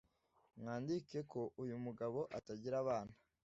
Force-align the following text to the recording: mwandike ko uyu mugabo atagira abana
mwandike 0.59 1.19
ko 1.31 1.41
uyu 1.63 1.75
mugabo 1.85 2.19
atagira 2.37 2.75
abana 2.83 3.13